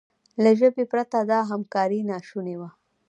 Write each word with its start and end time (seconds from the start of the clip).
له 0.43 0.51
ژبې 0.59 0.83
پرته 0.91 1.17
دا 1.31 1.39
همکاري 1.51 1.99
ناشونې 2.11 2.55
وه. 2.59 2.69